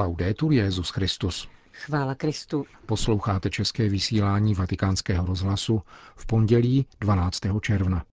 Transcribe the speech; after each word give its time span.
Laudetur 0.00 0.52
Jezus 0.52 0.90
Christus. 0.90 1.48
Chvála 1.72 2.14
Kristu. 2.14 2.64
Posloucháte 2.86 3.50
české 3.50 3.88
vysílání 3.88 4.54
Vatikánského 4.54 5.26
rozhlasu 5.26 5.82
v 6.16 6.26
pondělí 6.26 6.86
12. 7.00 7.40
června. 7.60 8.04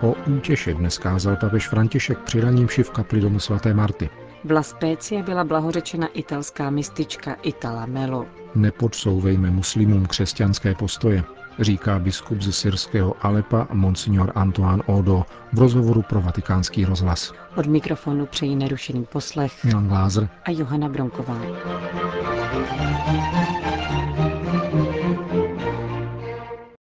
O 0.00 0.14
útěše 0.26 0.74
dnes 0.74 0.98
kázal 0.98 1.36
papež 1.36 1.68
František 1.68 2.18
při 2.18 2.40
ranímši 2.40 2.82
v 2.82 2.90
kapli 2.90 3.20
domu 3.20 3.40
svaté 3.40 3.74
Marty. 3.74 4.10
V 4.44 4.50
La 4.50 4.62
Specie 4.62 5.22
byla 5.22 5.44
blahořečena 5.44 6.06
italská 6.06 6.70
mistička 6.70 7.34
Itala 7.42 7.86
Melo. 7.86 8.26
Nepodsouvejme 8.54 9.50
muslimům 9.50 10.06
křesťanské 10.06 10.74
postoje, 10.74 11.24
říká 11.58 11.98
biskup 11.98 12.40
ze 12.40 12.52
syrského 12.52 13.26
Alepa 13.26 13.68
Monsignor 13.72 14.32
Antoine 14.34 14.82
Odo 14.86 15.24
v 15.52 15.58
rozhovoru 15.58 16.02
pro 16.02 16.20
vatikánský 16.20 16.84
rozhlas. 16.84 17.32
Od 17.56 17.66
mikrofonu 17.66 18.26
přejí 18.26 18.56
nerušený 18.56 19.04
poslech 19.04 19.64
Milan 19.64 19.88
Glázer 19.88 20.28
a 20.44 20.50
Johana 20.50 20.88
Bronková. 20.88 21.40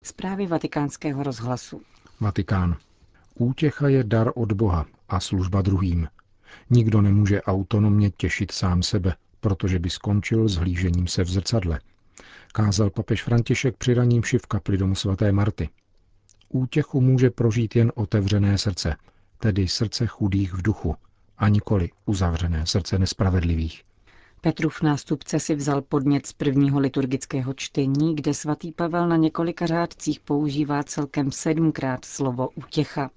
Zprávy 0.05 0.47
vatikánského 0.47 1.23
rozhlasu. 1.23 1.83
Vatikán. 2.21 2.77
Útěcha 3.35 3.89
je 3.89 4.05
dar 4.05 4.31
od 4.35 4.53
Boha 4.53 4.87
a 5.09 5.21
služba 5.21 5.63
druhým. 5.63 6.09
Nikdo 6.71 7.03
nemůže 7.03 7.43
autonomně 7.43 8.11
těšit 8.11 8.53
sám 8.53 8.83
sebe, 8.83 9.15
protože 9.41 9.79
by 9.79 9.91
skončil 9.91 10.49
s 10.49 10.55
hlížením 10.55 11.07
se 11.07 11.25
v 11.25 11.29
zrcadle. 11.29 11.81
Kázal 12.59 12.91
papež 12.91 13.23
František 13.23 13.77
při 13.77 13.95
raním 13.95 14.23
v 14.23 14.47
kapli 14.47 14.79
domu 14.79 14.95
svaté 14.95 15.33
Marty. 15.33 15.69
Útěchu 16.49 17.01
může 17.01 17.31
prožít 17.31 17.77
jen 17.77 17.93
otevřené 17.95 18.59
srdce, 18.59 18.97
tedy 19.39 19.69
srdce 19.69 20.07
chudých 20.07 20.55
v 20.55 20.63
duchu, 20.63 20.95
a 21.39 21.49
nikoli 21.49 21.91
uzavřené 22.07 22.67
srdce 22.67 22.99
nespravedlivých. 22.99 23.83
Petrův 24.41 24.83
nástupce 24.83 25.41
si 25.41 25.55
vzal 25.55 25.83
podnět 25.83 26.27
z 26.27 26.33
prvního 26.33 26.79
liturgického 26.79 27.55
čtení, 27.55 28.15
kde 28.17 28.35
svatý 28.35 28.73
Pavel 28.73 29.09
na 29.09 29.17
několika 29.17 29.67
řádcích 29.67 30.21
používá 30.21 30.83
celkem 30.83 31.33
sedmkrát 31.33 32.05
slovo 32.05 32.49
útěcha. 32.55 33.11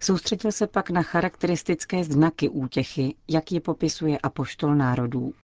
Soustředil 0.00 0.52
se 0.52 0.66
pak 0.66 0.90
na 0.90 1.02
charakteristické 1.02 2.04
znaky 2.04 2.48
útěchy, 2.48 3.14
jak 3.30 3.52
je 3.52 3.60
popisuje 3.60 4.18
apoštol 4.18 4.74
národů. 4.74 5.34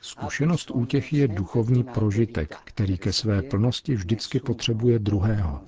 Zkušenost 0.00 0.70
útěchy 0.70 1.16
je 1.16 1.28
duchovní 1.28 1.84
prožitek, 1.84 2.56
který 2.64 2.98
ke 2.98 3.12
své 3.12 3.42
plnosti 3.42 3.94
vždycky 3.94 4.40
potřebuje 4.40 4.98
druhého. 4.98 5.60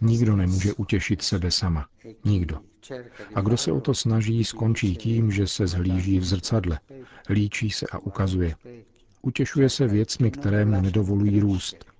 Nikdo 0.00 0.36
nemůže 0.36 0.72
utěšit 0.72 1.22
sebe 1.22 1.50
sama. 1.50 1.86
Nikdo. 2.24 2.58
A 3.34 3.40
kdo 3.40 3.56
se 3.56 3.72
o 3.72 3.80
to 3.80 3.94
snaží, 3.94 4.44
skončí 4.44 4.96
tím, 4.96 5.30
že 5.32 5.46
se 5.46 5.66
zhlíží 5.66 6.18
v 6.18 6.24
zrcadle, 6.24 6.80
líčí 7.28 7.70
se 7.70 7.86
a 7.92 7.98
ukazuje. 7.98 8.54
Utěšuje 9.22 9.68
se 9.68 9.86
věcmi, 9.86 10.30
které 10.30 10.64
mu 10.64 10.80
nedovolují 10.80 11.40
růst, 11.40 11.91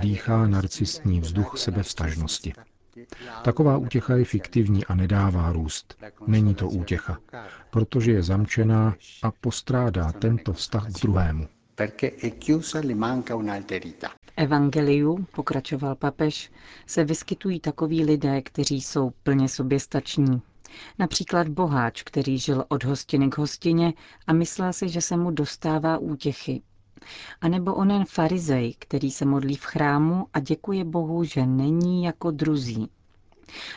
dýchá 0.00 0.46
narcistní 0.46 1.20
vzduch 1.20 1.58
sebevstažnosti. 1.58 2.52
Taková 3.44 3.76
útěcha 3.76 4.16
je 4.16 4.24
fiktivní 4.24 4.84
a 4.84 4.94
nedává 4.94 5.52
růst. 5.52 6.04
Není 6.26 6.54
to 6.54 6.68
útěcha, 6.68 7.18
protože 7.70 8.12
je 8.12 8.22
zamčená 8.22 8.96
a 9.22 9.30
postrádá 9.30 10.12
tento 10.12 10.52
vztah 10.52 10.88
k 10.88 11.00
druhému. 11.00 11.48
V 11.76 11.80
evangeliu, 14.36 15.26
pokračoval 15.34 15.94
papež, 15.94 16.50
se 16.86 17.04
vyskytují 17.04 17.60
takoví 17.60 18.04
lidé, 18.04 18.42
kteří 18.42 18.80
jsou 18.80 19.10
plně 19.22 19.48
soběstační. 19.48 20.42
Například 20.98 21.48
boháč, 21.48 22.02
který 22.02 22.38
žil 22.38 22.64
od 22.68 22.84
hostiny 22.84 23.28
k 23.28 23.38
hostině 23.38 23.92
a 24.26 24.32
myslel 24.32 24.72
si, 24.72 24.88
že 24.88 25.00
se 25.00 25.16
mu 25.16 25.30
dostává 25.30 25.98
útěchy, 25.98 26.62
a 27.40 27.48
nebo 27.48 27.74
onen 27.74 28.04
farizej, 28.04 28.74
který 28.78 29.10
se 29.10 29.24
modlí 29.24 29.56
v 29.56 29.64
chrámu 29.64 30.26
a 30.34 30.40
děkuje 30.40 30.84
Bohu, 30.84 31.24
že 31.24 31.46
není 31.46 32.04
jako 32.04 32.30
druzí. 32.30 32.88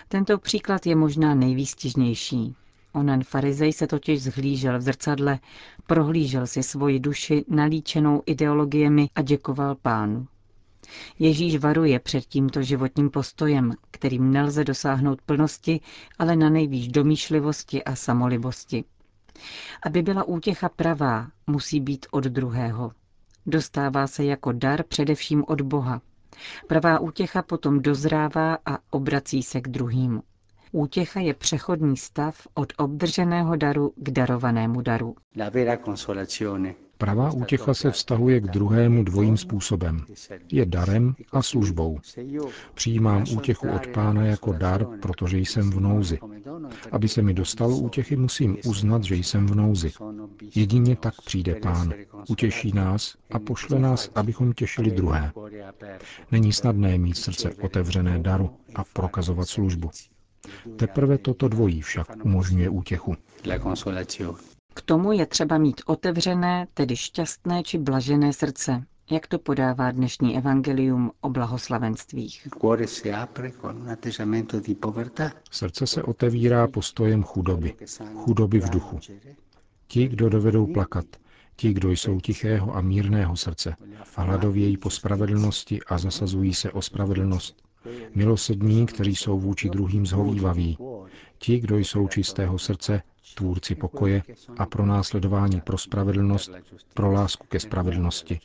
Tento 0.07 0.37
příklad 0.37 0.85
je 0.85 0.95
možná 0.95 1.35
nejvýstižnější. 1.35 2.55
Onen 2.93 3.23
farizej 3.23 3.73
se 3.73 3.87
totiž 3.87 4.23
zhlížel 4.23 4.79
v 4.79 4.81
zrcadle, 4.81 5.39
prohlížel 5.87 6.47
si 6.47 6.63
svoji 6.63 6.99
duši 6.99 7.45
nalíčenou 7.47 8.23
ideologiemi 8.25 9.09
a 9.15 9.21
děkoval 9.21 9.75
pánu. 9.75 10.27
Ježíš 11.19 11.57
varuje 11.57 11.99
před 11.99 12.25
tímto 12.25 12.61
životním 12.61 13.09
postojem, 13.09 13.73
kterým 13.91 14.31
nelze 14.31 14.63
dosáhnout 14.63 15.21
plnosti, 15.21 15.79
ale 16.19 16.35
na 16.35 16.49
nejvýš 16.49 16.87
domýšlivosti 16.87 17.83
a 17.83 17.95
samolibosti. 17.95 18.83
Aby 19.85 20.01
byla 20.01 20.23
útěcha 20.23 20.69
pravá, 20.69 21.27
musí 21.47 21.79
být 21.79 22.05
od 22.11 22.23
druhého. 22.23 22.91
Dostává 23.45 24.07
se 24.07 24.23
jako 24.25 24.51
dar 24.51 24.83
především 24.83 25.43
od 25.47 25.61
Boha. 25.61 26.01
Pravá 26.67 26.99
útěcha 26.99 27.41
potom 27.41 27.81
dozrává 27.81 28.57
a 28.65 28.77
obrací 28.89 29.43
se 29.43 29.61
k 29.61 29.67
druhým. 29.67 30.21
Útěcha 30.71 31.19
je 31.19 31.33
přechodný 31.33 31.97
stav 31.97 32.47
od 32.53 32.73
obdrženého 32.77 33.55
daru 33.55 33.93
k 33.95 34.11
darovanému 34.11 34.81
daru. 34.81 35.15
Pravá 37.01 37.31
útěcha 37.31 37.73
se 37.73 37.91
vztahuje 37.91 38.39
k 38.41 38.47
druhému 38.47 39.03
dvojím 39.03 39.37
způsobem. 39.37 40.05
Je 40.51 40.65
darem 40.65 41.15
a 41.31 41.41
službou. 41.41 41.99
Přijímám 42.73 43.25
útěchu 43.37 43.69
od 43.69 43.87
pána 43.87 44.25
jako 44.25 44.53
dar, 44.53 44.85
protože 44.85 45.37
jsem 45.37 45.71
v 45.71 45.79
nouzi. 45.79 46.19
Aby 46.91 47.07
se 47.07 47.21
mi 47.21 47.33
dostalo 47.33 47.77
útěchy, 47.77 48.15
musím 48.15 48.57
uznat, 48.65 49.03
že 49.03 49.15
jsem 49.15 49.47
v 49.47 49.55
nouzi. 49.55 49.91
Jedině 50.55 50.95
tak 50.95 51.21
přijde 51.21 51.55
pán. 51.55 51.93
Utěší 52.29 52.71
nás 52.71 53.17
a 53.31 53.39
pošle 53.39 53.79
nás, 53.79 54.09
abychom 54.15 54.53
těšili 54.53 54.91
druhé. 54.91 55.31
Není 56.31 56.53
snadné 56.53 56.97
mít 56.97 57.17
srdce 57.17 57.51
otevřené 57.61 58.19
daru 58.19 58.49
a 58.75 58.83
prokazovat 58.83 59.49
službu. 59.49 59.89
Teprve 60.75 61.17
toto 61.17 61.47
dvojí 61.47 61.81
však 61.81 62.25
umožňuje 62.25 62.69
útěchu. 62.69 63.15
K 64.73 64.81
tomu 64.81 65.11
je 65.11 65.25
třeba 65.25 65.57
mít 65.57 65.81
otevřené, 65.85 66.67
tedy 66.73 66.95
šťastné 66.95 67.63
či 67.63 67.77
blažené 67.77 68.33
srdce, 68.33 68.83
jak 69.11 69.27
to 69.27 69.39
podává 69.39 69.91
dnešní 69.91 70.37
evangelium 70.37 71.11
o 71.21 71.29
blahoslavenstvích. 71.29 72.47
Srdce 75.51 75.87
se 75.87 76.03
otevírá 76.03 76.67
postojem 76.67 77.23
chudoby, 77.23 77.75
chudoby 78.15 78.59
v 78.59 78.69
duchu. 78.69 78.99
Ti, 79.87 80.07
kdo 80.07 80.29
dovedou 80.29 80.73
plakat, 80.73 81.05
ti, 81.55 81.73
kdo 81.73 81.91
jsou 81.91 82.19
tichého 82.19 82.75
a 82.75 82.81
mírného 82.81 83.35
srdce 83.37 83.75
a 84.15 84.21
hladovějí 84.21 84.77
po 84.77 84.89
spravedlnosti 84.89 85.79
a 85.87 85.97
zasazují 85.97 86.53
se 86.53 86.71
o 86.71 86.81
spravedlnost, 86.81 87.61
Milosední, 88.15 88.85
kteří 88.85 89.15
jsou 89.15 89.39
vůči 89.39 89.69
druhým 89.69 90.05
zhovývaví. 90.05 90.77
Ti, 91.37 91.59
kdo 91.59 91.77
jsou 91.77 92.07
čistého 92.07 92.59
srdce, 92.59 93.01
tvůrci 93.35 93.75
pokoje 93.75 94.23
a 94.57 94.65
pro 94.65 94.85
následování 94.85 95.61
pro 95.61 95.77
spravedlnost, 95.77 96.51
pro 96.93 97.11
lásku 97.11 97.47
ke 97.47 97.59
spravedlnosti. 97.59 98.39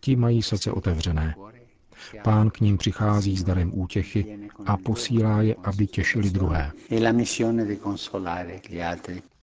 Ti 0.00 0.16
mají 0.16 0.42
srdce 0.42 0.72
otevřené. 0.72 1.34
Pán 2.24 2.50
k 2.50 2.60
ním 2.60 2.78
přichází 2.78 3.36
s 3.36 3.44
darem 3.44 3.70
útěchy 3.74 4.48
a 4.66 4.76
posílá 4.76 5.42
je, 5.42 5.54
aby 5.64 5.86
těšili 5.86 6.30
druhé. 6.30 6.72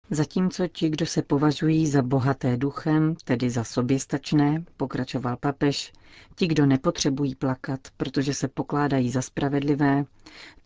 Zatímco 0.10 0.68
ti, 0.68 0.90
kdo 0.90 1.06
se 1.06 1.22
považují 1.22 1.88
za 1.88 2.02
bohaté 2.02 2.58
duchem, 2.58 3.16
tedy 3.24 3.50
za 3.50 3.64
soběstačné, 3.64 4.64
pokračoval 4.78 5.38
papež, 5.38 5.94
ti, 6.36 6.48
kdo 6.48 6.66
nepotřebují 6.66 7.36
plakat, 7.36 7.80
protože 7.98 8.34
se 8.34 8.48
pokládají 8.48 9.10
za 9.10 9.22
spravedlivé, 9.22 10.06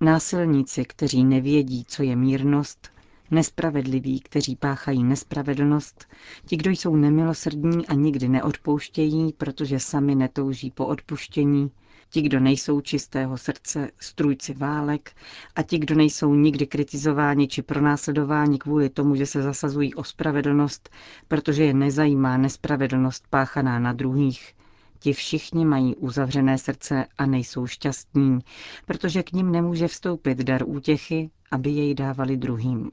násilníci, 0.01 0.85
kteří 0.85 1.23
nevědí, 1.23 1.85
co 1.87 2.03
je 2.03 2.15
mírnost, 2.15 2.89
nespravedliví, 3.31 4.19
kteří 4.19 4.55
páchají 4.55 5.03
nespravedlnost, 5.03 6.05
ti, 6.45 6.57
kdo 6.57 6.71
jsou 6.71 6.95
nemilosrdní 6.95 7.87
a 7.87 7.93
nikdy 7.93 8.29
neodpouštějí, 8.29 9.33
protože 9.33 9.79
sami 9.79 10.15
netouží 10.15 10.71
po 10.71 10.85
odpuštění, 10.85 11.71
ti, 12.09 12.21
kdo 12.21 12.39
nejsou 12.39 12.81
čistého 12.81 13.37
srdce, 13.37 13.91
strůjci 13.99 14.53
válek 14.53 15.11
a 15.55 15.63
ti, 15.63 15.79
kdo 15.79 15.95
nejsou 15.95 16.35
nikdy 16.35 16.67
kritizováni 16.67 17.47
či 17.47 17.61
pronásledováni 17.61 18.57
kvůli 18.59 18.89
tomu, 18.89 19.15
že 19.15 19.25
se 19.25 19.41
zasazují 19.41 19.93
o 19.95 20.03
spravedlnost, 20.03 20.89
protože 21.27 21.63
je 21.63 21.73
nezajímá 21.73 22.37
nespravedlnost 22.37 23.27
páchaná 23.29 23.79
na 23.79 23.93
druhých, 23.93 24.53
Ti 25.01 25.13
všichni 25.13 25.65
mají 25.65 25.95
uzavřené 25.95 26.57
srdce 26.57 27.05
a 27.17 27.25
nejsou 27.25 27.67
šťastní, 27.67 28.39
protože 28.85 29.23
k 29.23 29.31
ním 29.31 29.51
nemůže 29.51 29.87
vstoupit 29.87 30.37
dar 30.37 30.63
útěchy, 30.65 31.29
aby 31.51 31.69
jej 31.69 31.95
dávali 31.95 32.37
druhým. 32.37 32.91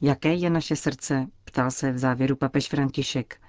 Jaké 0.00 0.34
je 0.34 0.50
naše 0.50 0.76
srdce? 0.76 1.26
ptal 1.44 1.70
se 1.70 1.92
v 1.92 1.98
závěru 1.98 2.36
papež 2.36 2.68
František. 2.68 3.40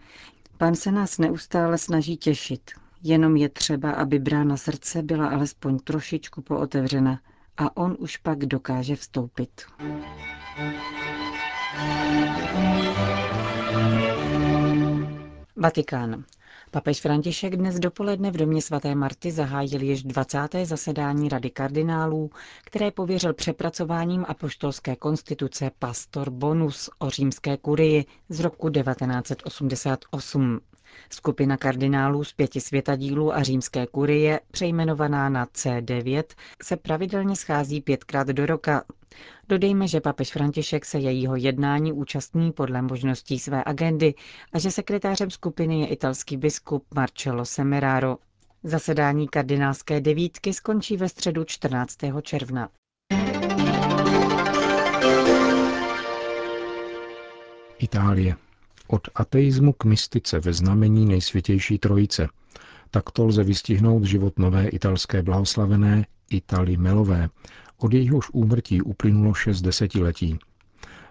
Pán 0.58 0.76
se 0.76 0.92
nás 0.92 1.18
neustále 1.18 1.78
snaží 1.78 2.18
těšit. 2.18 2.72
Jenom 3.04 3.36
je 3.36 3.50
třeba, 3.50 3.92
aby 3.92 4.20
brána 4.20 4.58
srdce 4.58 5.02
byla 5.04 5.28
alespoň 5.30 5.80
trošičku 5.80 6.42
pootevřena 6.42 7.20
a 7.58 7.78
on 7.78 7.96
už 8.00 8.18
pak 8.18 8.40
dokáže 8.40 8.96
vstoupit. 8.96 9.62
Vatikán. 15.56 16.24
Papež 16.72 17.02
František 17.02 17.56
dnes 17.56 17.80
dopoledne 17.80 18.32
v 18.32 18.38
domě 18.38 18.62
svaté 18.62 18.96
Marty 18.96 19.32
zahájil 19.32 19.82
již 19.82 20.04
20. 20.04 20.40
zasedání 20.64 21.30
Rady 21.30 21.50
kardinálů, 21.50 22.30
které 22.66 22.92
pověřil 22.92 23.34
přepracováním 23.34 24.26
apoštolské 24.28 24.96
konstituce 24.96 25.72
Pastor 25.80 26.30
Bonus 26.30 26.90
o 27.00 27.10
římské 27.10 27.58
kurii 27.58 28.06
z 28.30 28.40
roku 28.40 28.70
1988. 28.70 30.60
Skupina 31.10 31.58
kardinálů 31.58 32.24
z 32.24 32.34
pěti 32.34 32.62
světadílů 32.62 33.36
a 33.36 33.44
římské 33.44 33.88
kurie, 33.88 34.40
přejmenovaná 34.52 35.30
na 35.30 35.46
C9, 35.46 36.24
se 36.64 36.78
pravidelně 36.78 37.36
schází 37.36 37.82
pětkrát 37.82 38.28
do 38.28 38.46
roka. 38.46 38.84
Dodejme, 39.50 39.88
že 39.88 40.02
papež 40.02 40.32
František 40.32 40.86
se 40.86 41.00
jejího 41.00 41.36
jednání 41.36 41.92
účastní 41.94 42.52
podle 42.52 42.82
možností 42.82 43.40
své 43.40 43.64
agendy 43.66 44.14
a 44.54 44.60
že 44.60 44.72
sekretářem 44.72 45.30
skupiny 45.30 45.82
je 45.82 45.88
italský 45.88 46.38
biskup 46.38 46.86
Marcello 46.96 47.46
Semeraro. 47.46 48.18
Zasedání 48.64 49.28
kardinálské 49.28 50.02
devítky 50.02 50.54
skončí 50.54 50.98
ve 50.98 51.10
středu 51.10 51.44
14. 51.44 51.98
června. 52.22 52.70
Itálie. 57.80 58.36
Od 58.94 59.08
ateismu 59.16 59.74
k 59.74 59.86
mystice 59.86 60.40
ve 60.40 60.54
znamení 60.54 61.06
nejsvětější 61.06 61.78
trojice. 61.80 62.28
Takto 62.92 63.26
lze 63.26 63.44
vystihnout 63.44 64.04
život 64.04 64.40
nové 64.40 64.68
italské 64.68 65.24
blahoslavené 65.24 66.06
Itali 66.30 66.78
Melové. 66.78 67.30
Od 67.78 67.94
jejíhož 67.94 68.30
úmrtí 68.34 68.82
uplynulo 68.82 69.34
šest 69.34 69.62
desetiletí. 69.62 70.40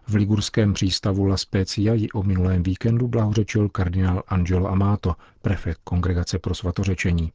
V 0.09 0.15
ligurském 0.15 0.73
přístavu 0.73 1.25
La 1.25 1.37
Spezia 1.37 1.95
ji 1.95 2.11
o 2.11 2.23
minulém 2.23 2.63
víkendu 2.63 3.09
blahořečil 3.09 3.69
kardinál 3.69 4.23
Angelo 4.29 4.69
Amato, 4.69 5.15
prefekt 5.43 5.81
Kongregace 5.85 6.39
pro 6.39 6.55
svatořečení. 6.55 7.33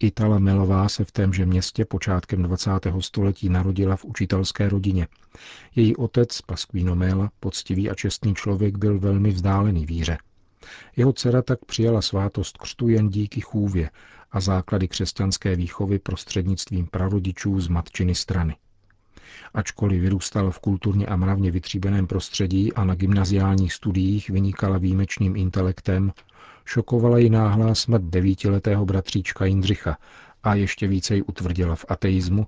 Itala 0.00 0.38
Melová 0.38 0.88
se 0.88 1.04
v 1.04 1.12
témže 1.12 1.46
městě 1.46 1.84
počátkem 1.84 2.42
20. 2.42 2.70
století 3.00 3.48
narodila 3.48 3.96
v 3.96 4.04
učitelské 4.04 4.68
rodině. 4.68 5.08
Její 5.76 5.96
otec, 5.96 6.40
Pasquino 6.40 6.96
Mela, 6.96 7.30
poctivý 7.40 7.90
a 7.90 7.94
čestný 7.94 8.34
člověk, 8.34 8.78
byl 8.78 8.98
velmi 8.98 9.30
vzdálený 9.30 9.86
víře. 9.86 10.18
Jeho 10.96 11.12
dcera 11.12 11.42
tak 11.42 11.64
přijala 11.64 12.02
svátost 12.02 12.58
křtu 12.58 12.88
jen 12.88 13.08
díky 13.08 13.40
chůvě 13.40 13.90
a 14.30 14.40
základy 14.40 14.88
křesťanské 14.88 15.56
výchovy 15.56 15.98
prostřednictvím 15.98 16.86
prarodičů 16.86 17.60
z 17.60 17.68
matčiny 17.68 18.14
strany. 18.14 18.56
Ačkoliv 19.54 20.00
vyrůstal 20.00 20.50
v 20.50 20.58
kulturně 20.58 21.06
a 21.06 21.16
mravně 21.16 21.50
vytříbeném 21.50 22.06
prostředí 22.06 22.72
a 22.72 22.84
na 22.84 22.94
gymnaziálních 22.94 23.72
studiích 23.72 24.30
vynikala 24.30 24.78
výjimečným 24.78 25.36
intelektem, 25.36 26.12
šokovala 26.64 27.18
ji 27.18 27.30
náhlá 27.30 27.74
smrt 27.74 28.02
devítiletého 28.02 28.84
bratříčka 28.86 29.44
Jindřicha 29.44 29.98
a 30.42 30.54
ještě 30.54 30.86
více 30.88 31.14
ji 31.14 31.22
utvrdila 31.22 31.74
v 31.74 31.84
ateismu, 31.88 32.46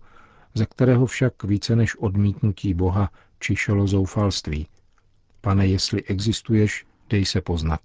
ze 0.54 0.66
kterého 0.66 1.06
však 1.06 1.44
více 1.44 1.76
než 1.76 1.96
odmítnutí 1.96 2.74
Boha 2.74 3.10
čišelo 3.40 3.86
zoufalství. 3.86 4.66
Pane, 5.40 5.66
jestli 5.66 6.02
existuješ, 6.04 6.86
dej 7.10 7.24
se 7.24 7.40
poznat. 7.40 7.80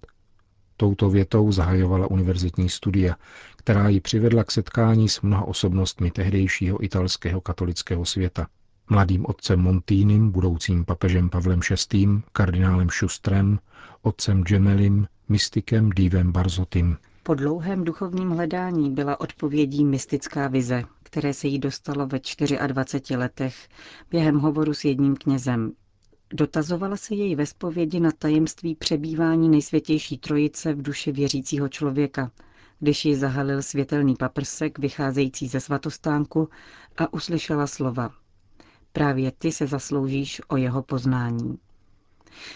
Touto 0.77 1.09
větou 1.09 1.51
zahajovala 1.51 2.07
univerzitní 2.11 2.69
studia, 2.69 3.15
která 3.55 3.89
ji 3.89 4.01
přivedla 4.01 4.43
k 4.43 4.51
setkání 4.51 5.09
s 5.09 5.21
mnoha 5.21 5.45
osobnostmi 5.45 6.11
tehdejšího 6.11 6.83
italského 6.83 7.41
katolického 7.41 8.05
světa. 8.05 8.47
Mladým 8.91 9.25
otcem 9.25 9.59
Montínem, 9.59 10.31
budoucím 10.31 10.85
papežem 10.85 11.29
Pavlem 11.29 11.59
VI., 11.93 12.07
kardinálem 12.31 12.89
Šustrem, 12.89 13.59
otcem 14.01 14.43
Gemelim, 14.43 15.07
mystikem 15.29 15.89
Dívem 15.89 16.31
Barzotym. 16.31 16.97
Po 17.23 17.33
dlouhém 17.33 17.83
duchovním 17.83 18.29
hledání 18.29 18.91
byla 18.91 19.19
odpovědí 19.19 19.85
mystická 19.85 20.47
vize, 20.47 20.83
které 21.03 21.33
se 21.33 21.47
jí 21.47 21.59
dostalo 21.59 22.07
ve 22.07 22.19
24 22.67 23.17
letech 23.17 23.67
během 24.11 24.39
hovoru 24.39 24.73
s 24.73 24.85
jedním 24.85 25.15
knězem. 25.15 25.71
Dotazovala 26.33 26.97
se 26.97 27.15
jej 27.15 27.35
ve 27.35 27.45
spovědi 27.45 27.99
na 27.99 28.11
tajemství 28.11 28.75
přebývání 28.75 29.49
nejsvětější 29.49 30.17
trojice 30.17 30.73
v 30.73 30.81
duši 30.81 31.11
věřícího 31.11 31.69
člověka, 31.69 32.31
když 32.79 33.05
ji 33.05 33.15
zahalil 33.15 33.61
světelný 33.61 34.15
paprsek 34.15 34.79
vycházející 34.79 35.47
ze 35.47 35.59
svatostánku 35.59 36.49
a 36.97 37.13
uslyšela 37.13 37.67
slova. 37.67 38.11
Právě 38.93 39.31
ty 39.31 39.51
se 39.51 39.67
zasloužíš 39.67 40.41
o 40.47 40.57
jeho 40.57 40.83
poznání. 40.83 41.57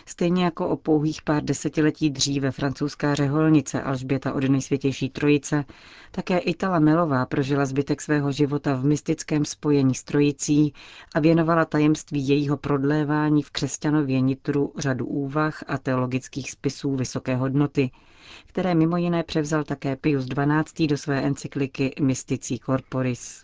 Stejně 0.05 0.43
jako 0.43 0.67
o 0.69 0.77
pouhých 0.77 1.21
pár 1.21 1.43
desetiletí 1.43 2.09
dříve 2.09 2.51
francouzská 2.51 3.15
řeholnice 3.15 3.81
Alžběta 3.81 4.33
od 4.33 4.43
nejsvětější 4.43 5.09
trojice, 5.09 5.65
také 6.11 6.37
Itala 6.37 6.79
Melová 6.79 7.25
prožila 7.25 7.65
zbytek 7.65 8.01
svého 8.01 8.31
života 8.31 8.75
v 8.75 8.85
mystickém 8.85 9.45
spojení 9.45 9.95
s 9.95 10.03
trojicí 10.03 10.73
a 11.15 11.19
věnovala 11.19 11.65
tajemství 11.65 12.27
jejího 12.27 12.57
prodlévání 12.57 13.43
v 13.43 13.51
křesťanově 13.51 14.21
nitru 14.21 14.73
řadu 14.77 15.05
úvah 15.05 15.63
a 15.67 15.77
teologických 15.77 16.51
spisů 16.51 16.95
vysoké 16.95 17.35
hodnoty, 17.35 17.91
které 18.45 18.75
mimo 18.75 18.97
jiné 18.97 19.23
převzal 19.23 19.63
také 19.63 19.95
Pius 19.95 20.25
XII. 20.25 20.87
do 20.87 20.97
své 20.97 21.21
encykliky 21.21 21.93
Mystici 22.01 22.57
Corporis. 22.65 23.43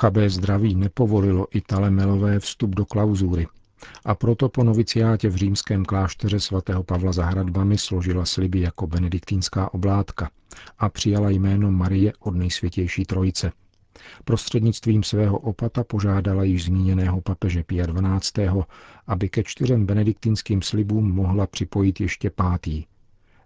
Chabé 0.00 0.30
zdraví 0.30 0.74
nepovolilo 0.74 1.46
Itale 1.50 1.90
Melové 1.90 2.40
vstup 2.40 2.70
do 2.70 2.84
klauzury, 2.84 3.46
a 4.04 4.14
proto 4.14 4.48
po 4.48 4.64
noviciátě 4.64 5.28
v 5.28 5.36
římském 5.36 5.84
klášteře 5.84 6.40
svatého 6.40 6.82
Pavla 6.82 7.12
za 7.12 7.24
hradbami 7.24 7.78
složila 7.78 8.24
sliby 8.24 8.60
jako 8.60 8.86
benediktínská 8.86 9.74
oblátka 9.74 10.30
a 10.78 10.88
přijala 10.88 11.30
jméno 11.30 11.72
Marie 11.72 12.12
od 12.20 12.34
nejsvětější 12.34 13.04
trojice. 13.04 13.52
Prostřednictvím 14.24 15.02
svého 15.02 15.38
opata 15.38 15.84
požádala 15.84 16.44
již 16.44 16.64
zmíněného 16.64 17.20
papeže 17.20 17.62
Pia 17.62 17.86
XII., 17.86 18.48
aby 19.06 19.28
ke 19.28 19.42
čtyřem 19.44 19.86
benediktínským 19.86 20.62
slibům 20.62 21.12
mohla 21.12 21.46
připojit 21.46 22.00
ještě 22.00 22.30
pátý. 22.30 22.84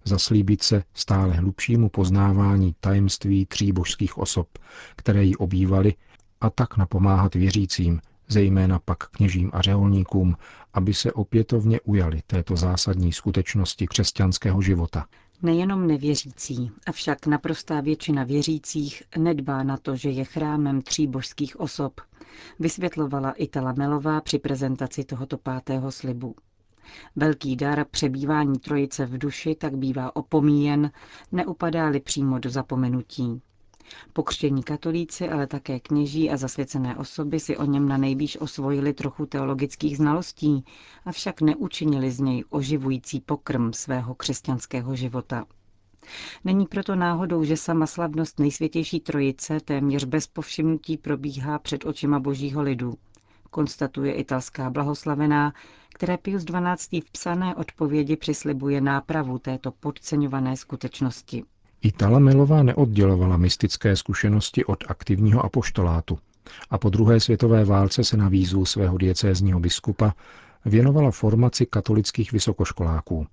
Zaslíbit 0.04 0.62
se 0.62 0.82
stále 0.94 1.34
hlubšímu 1.34 1.88
poznávání 1.88 2.74
tajemství 2.80 3.46
tří 3.46 3.72
božských 3.72 4.18
osob, 4.18 4.48
které 4.96 5.24
ji 5.24 5.36
obývaly, 5.36 5.94
a 6.42 6.50
tak 6.50 6.76
napomáhat 6.76 7.34
věřícím, 7.34 8.00
zejména 8.28 8.78
pak 8.78 9.08
kněžím 9.08 9.50
a 9.52 9.60
řeholníkům, 9.62 10.36
aby 10.74 10.94
se 10.94 11.12
opětovně 11.12 11.80
ujali 11.80 12.22
této 12.26 12.56
zásadní 12.56 13.12
skutečnosti 13.12 13.86
křesťanského 13.86 14.62
života. 14.62 15.06
Nejenom 15.42 15.86
nevěřící, 15.86 16.70
avšak 16.86 17.26
naprostá 17.26 17.80
většina 17.80 18.24
věřících 18.24 19.02
nedbá 19.18 19.62
na 19.62 19.76
to, 19.76 19.96
že 19.96 20.10
je 20.10 20.24
chrámem 20.24 20.82
tří 20.82 21.06
božských 21.06 21.60
osob, 21.60 22.00
vysvětlovala 22.58 23.30
Itala 23.32 23.72
Melová 23.72 24.20
při 24.20 24.38
prezentaci 24.38 25.04
tohoto 25.04 25.38
pátého 25.38 25.92
slibu. 25.92 26.34
Velký 27.16 27.56
dar 27.56 27.84
přebývání 27.90 28.58
trojice 28.58 29.06
v 29.06 29.18
duši 29.18 29.54
tak 29.54 29.76
bývá 29.76 30.16
opomíjen, 30.16 30.90
neupadá-li 31.32 32.00
přímo 32.00 32.38
do 32.38 32.50
zapomenutí. 32.50 33.42
Pokřtění 34.12 34.62
katolíci, 34.62 35.28
ale 35.28 35.46
také 35.46 35.80
kněží 35.80 36.30
a 36.30 36.36
zasvěcené 36.36 36.96
osoby 36.96 37.40
si 37.40 37.56
o 37.56 37.64
něm 37.64 37.88
na 37.88 37.96
nejvýš 37.96 38.36
osvojili 38.40 38.92
trochu 38.92 39.26
teologických 39.26 39.96
znalostí, 39.96 40.64
avšak 41.04 41.40
neučinili 41.40 42.10
z 42.10 42.20
něj 42.20 42.44
oživující 42.50 43.20
pokrm 43.20 43.72
svého 43.72 44.14
křesťanského 44.14 44.96
života. 44.96 45.44
Není 46.44 46.66
proto 46.66 46.96
náhodou, 46.96 47.44
že 47.44 47.56
sama 47.56 47.86
slavnost 47.86 48.38
nejsvětější 48.38 49.00
trojice 49.00 49.60
téměř 49.60 50.04
bez 50.04 50.26
povšimnutí 50.26 50.96
probíhá 50.96 51.58
před 51.58 51.84
očima 51.86 52.20
božího 52.20 52.62
lidu, 52.62 52.94
konstatuje 53.50 54.12
italská 54.14 54.70
blahoslavená, 54.70 55.52
které 55.94 56.18
Pius 56.18 56.44
XII. 56.44 57.00
v 57.00 57.10
psané 57.10 57.54
odpovědi 57.54 58.16
přislibuje 58.16 58.80
nápravu 58.80 59.38
této 59.38 59.70
podceňované 59.72 60.56
skutečnosti. 60.56 61.44
Itala 61.84 62.18
Melová 62.18 62.62
neoddělovala 62.62 63.36
mystické 63.36 63.96
zkušenosti 63.96 64.64
od 64.64 64.84
aktivního 64.88 65.44
apoštolátu 65.44 66.18
a 66.70 66.78
po 66.78 66.90
druhé 66.90 67.20
světové 67.20 67.64
válce 67.64 68.04
se 68.04 68.16
na 68.16 68.28
výzvu 68.28 68.64
svého 68.64 68.98
diecézního 68.98 69.60
biskupa 69.60 70.14
věnovala 70.64 71.10
formaci 71.10 71.66
katolických 71.66 72.32
vysokoškoláků. 72.32 73.26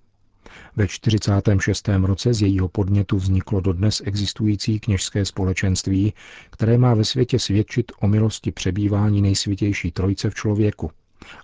Ve 0.76 0.88
46. 0.88 1.90
roce 2.04 2.34
z 2.34 2.42
jejího 2.42 2.68
podnětu 2.68 3.18
vzniklo 3.18 3.62
dodnes 3.62 4.02
existující 4.06 4.80
kněžské 4.80 5.26
společenství, 5.26 6.14
které 6.50 6.78
má 6.78 6.94
ve 6.94 7.06
světě 7.06 7.40
svědčit 7.40 7.92
o 8.00 8.08
milosti 8.08 8.52
přebývání 8.52 9.22
nejsvětější 9.22 9.92
trojce 9.92 10.30
v 10.30 10.36
člověku 10.36 10.92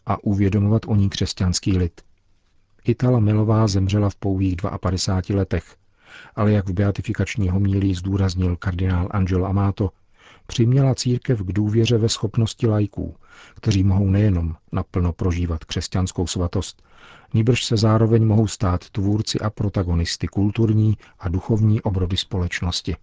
a 0.05 0.23
uvědomovat 0.23 0.81
o 0.87 0.95
ní 0.95 1.09
křesťanský 1.09 1.77
lid. 1.77 2.01
Itala 2.85 3.19
Melová 3.19 3.67
zemřela 3.67 4.09
v 4.09 4.15
pouhých 4.15 4.55
52 4.79 5.39
letech 5.39 5.75
ale 6.35 6.51
jak 6.51 6.69
v 6.69 6.73
beatifikační 6.73 7.49
homílii 7.49 7.95
zdůraznil 7.95 8.55
kardinál 8.55 9.07
Angelo 9.11 9.45
Amato, 9.45 9.89
přiměla 10.47 10.95
církev 10.95 11.41
k 11.41 11.51
důvěře 11.53 11.97
ve 11.97 12.09
schopnosti 12.09 12.67
lajků, 12.67 13.15
kteří 13.55 13.83
mohou 13.83 14.09
nejenom 14.09 14.55
naplno 14.71 15.13
prožívat 15.13 15.65
křesťanskou 15.65 16.27
svatost, 16.27 16.83
níbrž 17.33 17.63
se 17.65 17.77
zároveň 17.77 18.25
mohou 18.25 18.47
stát 18.47 18.89
tvůrci 18.89 19.39
a 19.39 19.49
protagonisty 19.49 20.27
kulturní 20.27 20.97
a 21.19 21.29
duchovní 21.29 21.81
obrody 21.81 22.17
společnosti. 22.17 22.95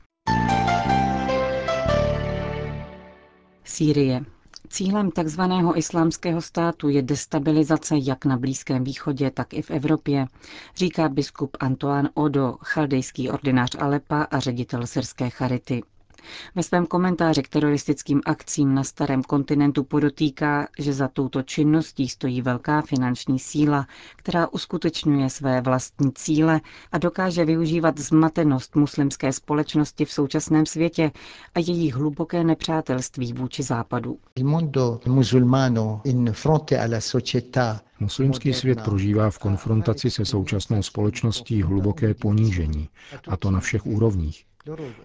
Sýrie. 3.64 4.24
Cílem 4.68 5.10
tzv. 5.10 5.40
islámského 5.74 6.42
státu 6.42 6.88
je 6.88 7.02
destabilizace 7.02 7.94
jak 7.98 8.24
na 8.24 8.36
Blízkém 8.36 8.84
východě, 8.84 9.30
tak 9.30 9.54
i 9.54 9.62
v 9.62 9.70
Evropě, 9.70 10.26
říká 10.76 11.08
biskup 11.08 11.56
Antoine 11.60 12.10
Odo, 12.14 12.56
chaldejský 12.60 13.30
ordinář 13.30 13.76
Alepa 13.78 14.22
a 14.22 14.38
ředitel 14.40 14.86
syrské 14.86 15.30
charity. 15.30 15.82
Ve 16.54 16.62
svém 16.62 16.86
komentáři 16.86 17.42
k 17.42 17.48
teroristickým 17.48 18.20
akcím 18.26 18.74
na 18.74 18.84
starém 18.84 19.22
kontinentu 19.22 19.84
podotýká, 19.84 20.68
že 20.78 20.92
za 20.92 21.08
touto 21.08 21.42
činností 21.42 22.08
stojí 22.08 22.42
velká 22.42 22.82
finanční 22.82 23.38
síla, 23.38 23.86
která 24.16 24.48
uskutečňuje 24.48 25.30
své 25.30 25.60
vlastní 25.60 26.12
cíle 26.12 26.60
a 26.92 26.98
dokáže 26.98 27.44
využívat 27.44 27.98
zmatenost 27.98 28.76
muslimské 28.76 29.32
společnosti 29.32 30.04
v 30.04 30.12
současném 30.12 30.66
světě 30.66 31.10
a 31.54 31.58
jejich 31.58 31.94
hluboké 31.94 32.44
nepřátelství 32.44 33.32
vůči 33.32 33.62
západu. 33.62 34.18
Muslimský 38.00 38.52
svět 38.52 38.82
prožívá 38.84 39.30
v 39.30 39.38
konfrontaci 39.38 40.10
se 40.10 40.24
současnou 40.24 40.82
společností 40.82 41.62
hluboké 41.62 42.14
ponížení, 42.14 42.88
a 43.28 43.36
to 43.36 43.50
na 43.50 43.60
všech 43.60 43.86
úrovních. 43.86 44.44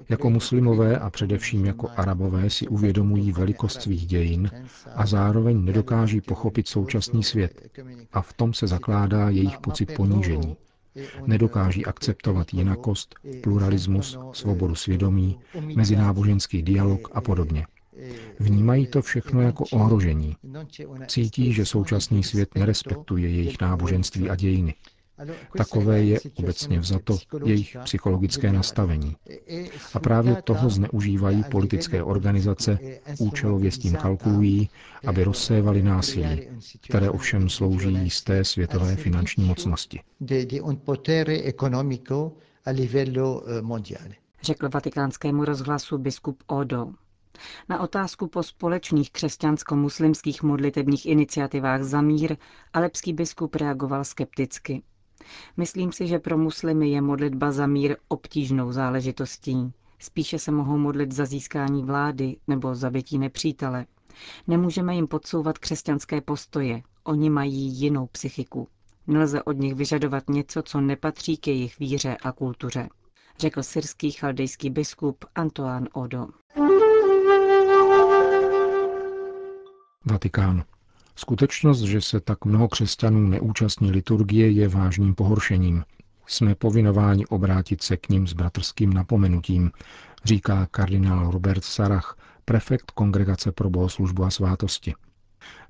Jako 0.09 0.29
muslimové 0.29 0.99
a 0.99 1.09
především 1.09 1.65
jako 1.65 1.89
arabové 1.95 2.49
si 2.49 2.67
uvědomují 2.67 3.31
velikost 3.31 3.81
svých 3.81 4.07
dějin 4.07 4.51
a 4.95 5.05
zároveň 5.05 5.65
nedokáží 5.65 6.21
pochopit 6.21 6.67
současný 6.67 7.23
svět. 7.23 7.79
A 8.13 8.21
v 8.21 8.33
tom 8.33 8.53
se 8.53 8.67
zakládá 8.67 9.29
jejich 9.29 9.59
pocit 9.59 9.93
ponížení. 9.95 10.57
Nedokáží 11.25 11.85
akceptovat 11.85 12.53
jinakost, 12.53 13.15
pluralismus, 13.43 14.17
svobodu 14.33 14.75
svědomí, 14.75 15.39
mezináboženský 15.75 16.61
dialog 16.63 17.09
a 17.13 17.21
podobně. 17.21 17.67
Vnímají 18.39 18.87
to 18.87 19.01
všechno 19.01 19.41
jako 19.41 19.63
ohrožení. 19.71 20.35
Cítí, 21.07 21.53
že 21.53 21.65
současný 21.65 22.23
svět 22.23 22.55
nerespektuje 22.55 23.29
jejich 23.29 23.61
náboženství 23.61 24.29
a 24.29 24.35
dějiny. 24.35 24.75
Takové 25.57 26.03
je 26.03 26.19
obecně 26.36 26.79
vzato 26.79 27.17
jejich 27.45 27.77
psychologické 27.83 28.51
nastavení. 28.51 29.15
A 29.93 30.00
právě 30.00 30.41
toho 30.41 30.69
zneužívají 30.69 31.43
politické 31.51 32.03
organizace, 32.03 32.79
účelově 33.19 33.71
s 33.71 33.77
tím 33.77 33.95
kalkulují, 33.95 34.69
aby 35.07 35.24
rozsévali 35.24 35.83
násilí, 35.83 36.47
které 36.89 37.09
ovšem 37.09 37.50
slouží 37.50 37.93
jisté 37.93 38.43
světové 38.43 38.95
finanční 38.95 39.45
mocnosti. 39.45 40.00
Řekl 44.41 44.69
vatikánskému 44.69 45.45
rozhlasu 45.45 45.97
biskup 45.97 46.43
Odo. 46.47 46.88
Na 47.69 47.79
otázku 47.81 48.27
po 48.27 48.43
společných 48.43 49.12
křesťansko-muslimských 49.12 50.43
modlitebních 50.43 51.05
iniciativách 51.05 51.83
za 51.83 52.01
mír 52.01 52.36
alepský 52.74 53.13
biskup 53.13 53.55
reagoval 53.55 54.03
skepticky. 54.03 54.83
Myslím 55.57 55.91
si, 55.91 56.07
že 56.07 56.19
pro 56.19 56.38
muslimy 56.38 56.89
je 56.89 57.01
modlitba 57.01 57.51
za 57.51 57.67
mír 57.67 57.97
obtížnou 58.07 58.71
záležitostí. 58.71 59.74
Spíše 60.00 60.39
se 60.39 60.51
mohou 60.51 60.77
modlit 60.77 61.12
za 61.12 61.25
získání 61.25 61.83
vlády 61.83 62.38
nebo 62.47 62.75
zabití 62.75 63.17
nepřítele. 63.17 63.86
Nemůžeme 64.47 64.95
jim 64.95 65.07
podsouvat 65.07 65.57
křesťanské 65.57 66.21
postoje. 66.21 66.81
Oni 67.03 67.29
mají 67.29 67.79
jinou 67.79 68.07
psychiku. 68.07 68.67
Nelze 69.07 69.43
od 69.43 69.57
nich 69.57 69.75
vyžadovat 69.75 70.29
něco, 70.29 70.62
co 70.62 70.81
nepatří 70.81 71.38
k 71.38 71.47
jejich 71.47 71.79
víře 71.79 72.17
a 72.24 72.31
kultuře, 72.31 72.89
řekl 73.39 73.63
syrský 73.63 74.12
chaldejský 74.12 74.69
biskup 74.69 75.25
Antoine 75.36 75.88
Odo. 75.93 76.27
Vatikán. 80.05 80.63
Skutečnost, 81.19 81.81
že 81.81 82.01
se 82.01 82.19
tak 82.19 82.45
mnoho 82.45 82.67
křesťanů 82.67 83.27
neúčastní 83.27 83.91
liturgie, 83.91 84.51
je 84.51 84.67
vážným 84.67 85.15
pohoršením. 85.15 85.83
Jsme 86.27 86.55
povinováni 86.55 87.25
obrátit 87.25 87.83
se 87.83 87.97
k 87.97 88.09
ním 88.09 88.27
s 88.27 88.33
bratrským 88.33 88.93
napomenutím, 88.93 89.71
říká 90.24 90.67
kardinál 90.71 91.31
Robert 91.31 91.63
Sarach, 91.63 92.17
prefekt 92.45 92.91
Kongregace 92.91 93.51
pro 93.51 93.69
bohoslužbu 93.69 94.24
a 94.24 94.29
svátosti. 94.29 94.93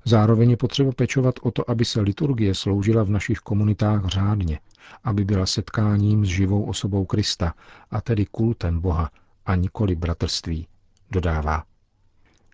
Zároveň 0.04 0.50
je 0.50 0.56
potřeba 0.56 0.92
pečovat 0.92 1.34
o 1.42 1.50
to, 1.50 1.70
aby 1.70 1.84
se 1.84 2.00
liturgie 2.00 2.54
sloužila 2.54 3.02
v 3.02 3.10
našich 3.10 3.38
komunitách 3.38 4.06
řádně, 4.06 4.60
aby 5.04 5.24
byla 5.24 5.46
setkáním 5.46 6.24
s 6.24 6.28
živou 6.28 6.64
osobou 6.64 7.04
Krista, 7.04 7.54
a 7.90 8.00
tedy 8.00 8.26
kultem 8.26 8.80
Boha, 8.80 9.10
a 9.46 9.54
nikoli 9.54 9.96
bratrství, 9.96 10.66
dodává. 11.10 11.64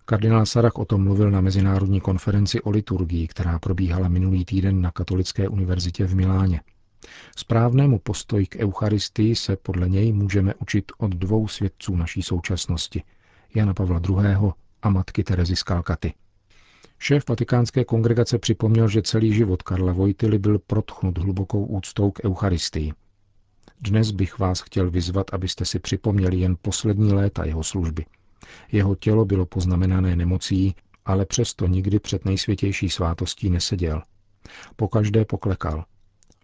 Kardinál 0.07 0.47
Sarach 0.47 0.79
o 0.79 0.85
tom 0.85 1.05
mluvil 1.05 1.31
na 1.31 1.41
mezinárodní 1.41 2.01
konferenci 2.01 2.63
o 2.63 2.71
liturgii, 2.71 3.29
která 3.29 3.59
probíhala 3.59 4.09
minulý 4.09 4.45
týden 4.45 4.81
na 4.81 4.91
Katolické 4.91 5.49
univerzitě 5.49 6.07
v 6.07 6.15
Miláně. 6.15 6.61
Správnému 7.37 7.99
postoji 7.99 8.47
k 8.47 8.57
Eucharistii 8.57 9.37
se 9.37 9.57
podle 9.57 9.89
něj 9.89 10.13
můžeme 10.13 10.55
učit 10.55 10.93
od 10.99 11.11
dvou 11.11 11.49
svědců 11.49 11.97
naší 11.97 12.23
současnosti, 12.23 13.03
Jana 13.55 13.75
Pavla 13.75 14.01
II. 14.09 14.51
a 14.83 14.91
matky 14.91 15.25
Terezy 15.25 15.57
Skalkaty. 15.57 16.15
Šéf 16.99 17.29
vatikánské 17.29 17.85
kongregace 17.85 18.39
připomněl, 18.39 18.89
že 18.89 19.03
celý 19.03 19.35
život 19.35 19.63
Karla 19.63 19.93
Vojtily 19.93 20.39
byl 20.39 20.59
protchnut 20.59 21.19
hlubokou 21.19 21.65
úctou 21.65 22.11
k 22.11 22.25
Eucharistii. 22.25 22.93
Dnes 23.81 24.11
bych 24.11 24.39
vás 24.39 24.61
chtěl 24.61 24.91
vyzvat, 24.91 25.35
abyste 25.35 25.65
si 25.65 25.79
připomněli 25.79 26.37
jen 26.37 26.57
poslední 26.63 27.13
léta 27.13 27.45
jeho 27.45 27.63
služby– 27.63 28.05
jeho 28.73 28.95
tělo 28.95 29.25
bylo 29.25 29.47
poznamenané 29.47 30.17
nemocí, 30.17 30.75
ale 31.05 31.27
přesto 31.27 31.67
nikdy 31.67 31.99
před 31.99 32.25
nejsvětější 32.25 32.91
svátostí 32.91 33.51
neseděl. 33.51 34.03
Pokaždé 34.77 35.25
poklekal. 35.25 35.85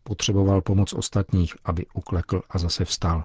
Potřeboval 0.04 0.60
pomoc 0.60 0.92
ostatních, 0.92 1.54
aby 1.64 1.86
uklekl 1.94 2.42
a 2.50 2.58
zase 2.58 2.84
vstal. 2.84 3.24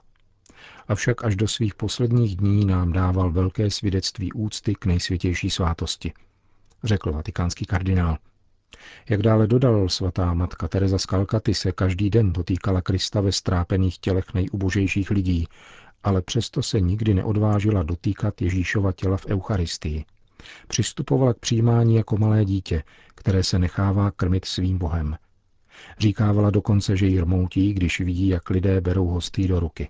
Avšak 0.88 1.24
až 1.24 1.36
do 1.36 1.48
svých 1.48 1.76
posledních 1.76 2.36
dní 2.36 2.66
nám 2.66 2.92
dával 2.92 3.32
velké 3.32 3.72
svědectví 3.72 4.34
úcty 4.34 4.76
k 4.76 4.86
nejsvětější 4.86 5.50
svátosti, 5.50 6.14
řekl 6.84 7.12
vatikánský 7.12 7.66
kardinál. 7.66 8.18
Jak 9.10 9.22
dále 9.22 9.48
dodal 9.48 9.90
svatá 9.90 10.34
matka 10.34 10.68
Teresa 10.68 10.98
z 10.98 11.06
Kalkaty 11.06 11.54
se 11.54 11.72
každý 11.72 12.10
den 12.10 12.34
dotýkala 12.34 12.82
Krista 12.82 13.22
ve 13.22 13.32
strápených 13.32 13.98
tělech 13.98 14.34
nejubožejších 14.34 15.12
lidí 15.12 15.48
ale 16.06 16.22
přesto 16.22 16.64
se 16.64 16.80
nikdy 16.80 17.14
neodvážila 17.14 17.84
dotýkat 17.84 18.42
Ježíšova 18.42 18.92
těla 18.92 19.18
v 19.18 19.26
Eucharistii. 19.26 20.06
Přistupovala 20.68 21.34
k 21.34 21.40
přijímání 21.40 21.96
jako 21.96 22.18
malé 22.18 22.46
dítě, 22.46 22.84
které 23.16 23.44
se 23.44 23.60
nechává 23.60 24.12
krmit 24.12 24.46
svým 24.46 24.78
Bohem. 24.78 25.18
Říkávala 26.00 26.50
dokonce, 26.50 26.98
že 26.98 27.08
ji 27.08 27.22
rmoutí, 27.22 27.74
když 27.74 28.00
vidí, 28.00 28.28
jak 28.28 28.50
lidé 28.50 28.82
berou 28.82 29.08
hostý 29.08 29.48
do 29.48 29.60
ruky. 29.60 29.90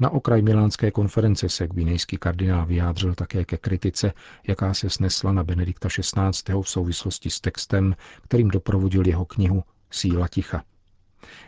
Na 0.00 0.10
okraj 0.10 0.42
milánské 0.42 0.90
konference 0.90 1.48
se 1.48 1.68
gvinejský 1.68 2.16
kardinál 2.16 2.66
vyjádřil 2.66 3.14
také 3.14 3.44
ke 3.44 3.56
kritice, 3.56 4.12
jaká 4.48 4.74
se 4.74 4.90
snesla 4.90 5.32
na 5.32 5.44
Benedikta 5.44 5.88
XVI. 5.88 6.54
v 6.62 6.68
souvislosti 6.68 7.30
s 7.30 7.40
textem, 7.40 7.96
kterým 8.22 8.48
doprovodil 8.48 9.06
jeho 9.06 9.24
knihu 9.24 9.64
Síla 9.90 10.28
ticha. 10.28 10.62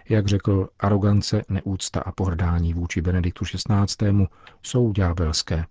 Jak 0.09 0.27
řekl, 0.27 0.69
arogance, 0.81 1.45
neúcta 1.49 2.01
a 2.01 2.13
pohrdání 2.13 2.75
vůči 2.75 3.01
Benediktu 3.01 3.45
XVI. 3.45 4.27
jsou 4.63 4.93
ďábelské. 4.93 5.65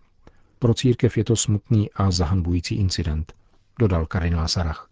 Pro 0.60 0.74
církev 0.74 1.18
je 1.18 1.24
to 1.24 1.36
smutný 1.36 1.90
a 1.96 2.12
zahanbující 2.12 2.76
incident, 2.76 3.34
dodal 3.80 4.06
kardinál 4.06 4.48
Sarach. 4.48 4.88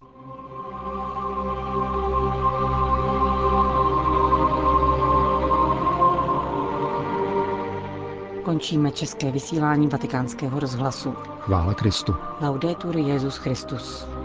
Končíme 8.44 8.92
české 8.92 9.32
vysílání 9.32 9.88
vatikánského 9.88 10.60
rozhlasu. 10.60 11.12
Chvála 11.40 11.74
Kristu. 11.74 12.16
Laudetur 12.42 12.98
Jezus 12.98 13.38
Christus. 13.38 14.19